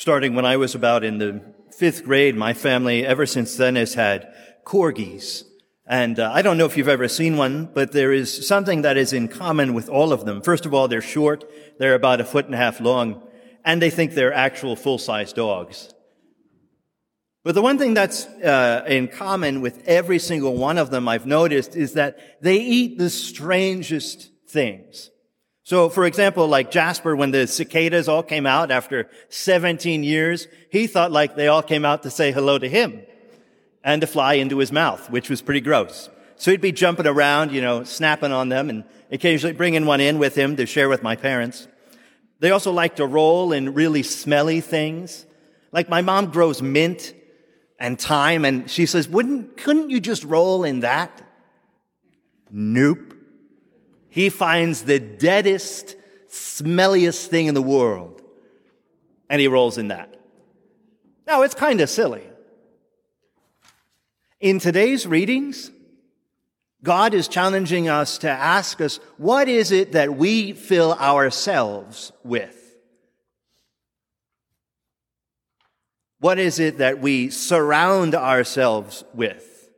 [0.00, 1.42] Starting when I was about in the
[1.76, 4.32] fifth grade, my family ever since then has had
[4.64, 5.44] corgis.
[5.86, 8.96] And uh, I don't know if you've ever seen one, but there is something that
[8.96, 10.40] is in common with all of them.
[10.40, 11.44] First of all, they're short.
[11.78, 13.28] They're about a foot and a half long.
[13.62, 15.92] And they think they're actual full-size dogs.
[17.44, 21.26] But the one thing that's uh, in common with every single one of them I've
[21.26, 25.10] noticed is that they eat the strangest things.
[25.70, 30.88] So, for example, like Jasper, when the cicadas all came out after 17 years, he
[30.88, 33.02] thought like they all came out to say hello to him
[33.84, 36.10] and to fly into his mouth, which was pretty gross.
[36.34, 40.18] So he'd be jumping around, you know, snapping on them and occasionally bringing one in
[40.18, 41.68] with him to share with my parents.
[42.40, 45.24] They also like to roll in really smelly things.
[45.70, 47.14] Like my mom grows mint
[47.78, 51.22] and thyme and she says, wouldn't, couldn't you just roll in that?
[52.50, 53.18] Nope.
[54.10, 55.96] He finds the deadest,
[56.28, 58.20] smelliest thing in the world,
[59.28, 60.16] and he rolls in that.
[61.26, 62.24] Now, it's kind of silly.
[64.40, 65.70] In today's readings,
[66.82, 72.56] God is challenging us to ask us, what is it that we fill ourselves with?
[76.18, 79.70] What is it that we surround ourselves with?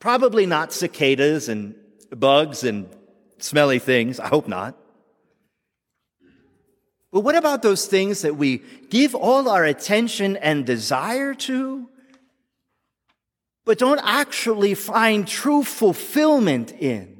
[0.00, 1.74] Probably not cicadas and
[2.10, 2.88] bugs and
[3.38, 4.20] smelly things.
[4.20, 4.76] I hope not.
[7.12, 11.88] But what about those things that we give all our attention and desire to,
[13.64, 17.16] but don't actually find true fulfillment in?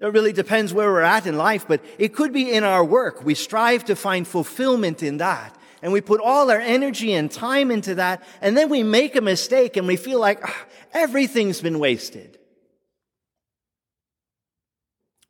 [0.00, 3.22] It really depends where we're at in life, but it could be in our work.
[3.22, 5.54] We strive to find fulfillment in that.
[5.82, 8.22] And we put all our energy and time into that.
[8.40, 12.39] And then we make a mistake and we feel like ah, everything's been wasted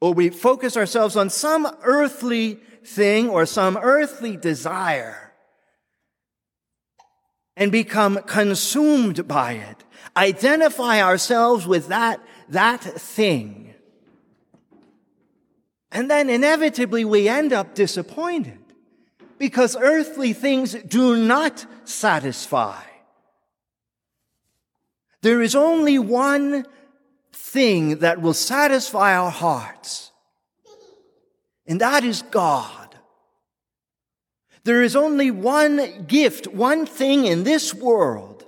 [0.01, 5.33] or we focus ourselves on some earthly thing or some earthly desire
[7.57, 9.85] and become consumed by it.
[10.17, 13.75] Identify ourselves with that, that thing.
[15.93, 18.59] And then inevitably we end up disappointed
[19.39, 22.81] because earthly things do not satisfy.
[25.23, 26.65] There is only one
[27.53, 30.13] thing that will satisfy our hearts.
[31.67, 32.95] And that is God.
[34.65, 38.47] There is only one gift, one thing in this world.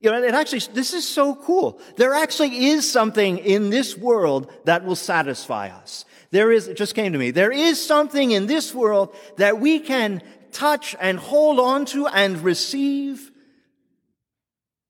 [0.00, 1.80] You know, it actually, this is so cool.
[1.96, 6.04] There actually is something in this world that will satisfy us.
[6.30, 9.80] There is, it just came to me, there is something in this world that we
[9.80, 10.22] can
[10.52, 13.30] touch and hold on to and receive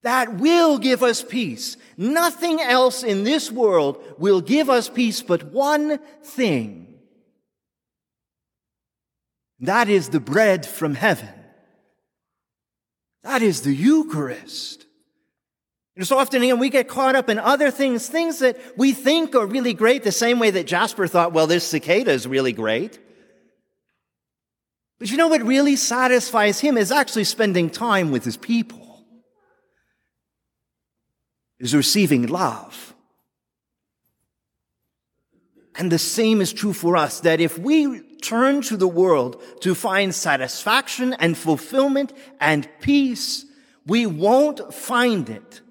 [0.03, 1.77] that will give us peace.
[1.97, 6.99] Nothing else in this world will give us peace but one thing.
[9.59, 11.29] That is the bread from heaven.
[13.23, 14.85] That is the Eucharist.
[15.95, 19.35] And so often again, we get caught up in other things, things that we think
[19.35, 22.99] are really great, the same way that Jasper thought, well, this cicada is really great.
[24.99, 28.86] But you know what really satisfies him is actually spending time with his people
[31.59, 32.93] is receiving love.
[35.75, 39.75] And the same is true for us, that if we turn to the world to
[39.75, 43.45] find satisfaction and fulfillment and peace,
[43.85, 45.61] we won't find it.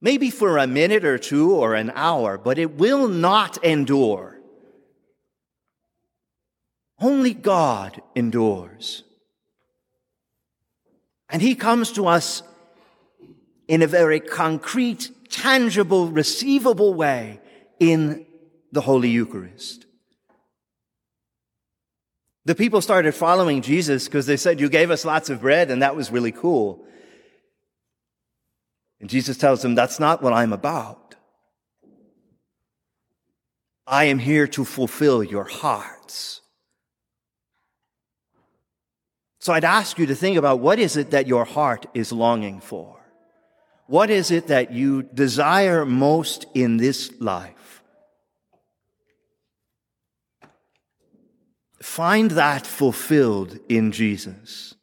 [0.00, 4.38] Maybe for a minute or two or an hour, but it will not endure.
[6.98, 9.02] Only God endures.
[11.28, 12.42] And He comes to us
[13.68, 17.40] in a very concrete, tangible, receivable way
[17.80, 18.26] in
[18.72, 19.86] the Holy Eucharist.
[22.46, 25.82] The people started following Jesus because they said, You gave us lots of bread, and
[25.82, 26.84] that was really cool.
[29.00, 31.14] And Jesus tells them, That's not what I'm about.
[33.86, 36.40] I am here to fulfill your hearts.
[39.40, 42.60] So I'd ask you to think about what is it that your heart is longing
[42.60, 43.03] for?
[43.86, 47.82] What is it that you desire most in this life?
[51.82, 54.74] Find that fulfilled in Jesus.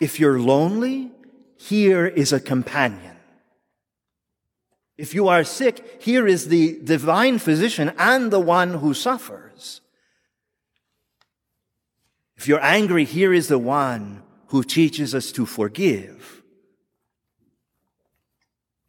[0.00, 1.12] If you're lonely,
[1.56, 3.16] here is a companion.
[4.98, 9.80] If you are sick, here is the divine physician and the one who suffers.
[12.36, 16.39] If you're angry, here is the one who teaches us to forgive.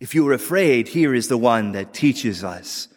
[0.01, 2.87] If you're afraid, here is the one that teaches us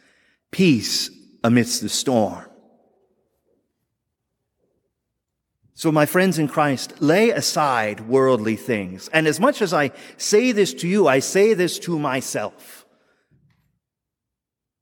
[0.50, 1.10] peace
[1.44, 2.46] amidst the storm.
[5.74, 9.08] So, my friends in Christ, lay aside worldly things.
[9.12, 12.86] And as much as I say this to you, I say this to myself.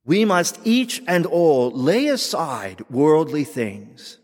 [0.05, 4.17] We must each and all lay aside worldly things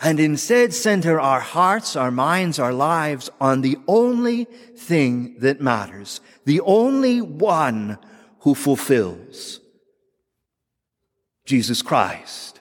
[0.00, 6.20] and instead center our hearts, our minds, our lives on the only thing that matters,
[6.46, 7.98] the only one
[8.40, 9.60] who fulfills
[11.44, 12.60] Jesus Christ,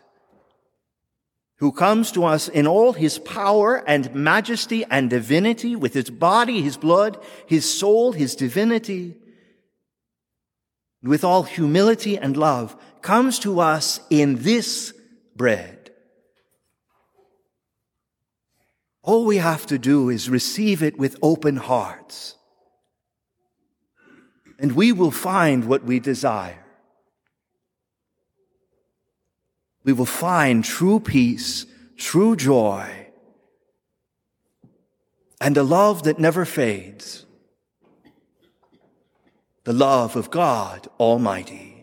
[1.60, 6.62] who comes to us in all his power and majesty and divinity with his body,
[6.62, 9.16] his blood, his soul, his divinity,
[11.02, 14.94] with all humility and love, comes to us in this
[15.38, 15.79] bread
[19.02, 22.36] All we have to do is receive it with open hearts.
[24.60, 26.66] And we will find what we desire.
[29.84, 31.66] We will find true peace,
[31.98, 33.08] true joy,
[35.40, 37.26] and a love that never fades.
[39.64, 41.79] The love of God Almighty.